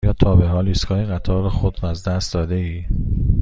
[0.05, 2.83] آیا تا به حال ایستگاه قطار خود را از دست داده ای؟